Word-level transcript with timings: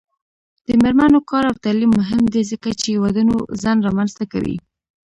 د 0.67 0.69
میرمنو 0.83 1.19
کار 1.29 1.43
او 1.49 1.55
تعلیم 1.65 1.91
مهم 1.99 2.23
دی 2.33 2.41
ځکه 2.51 2.69
چې 2.81 2.89
ودونو 3.03 3.35
ځنډ 3.61 3.79
رامنځته 3.87 4.23
کوي. 4.31 4.57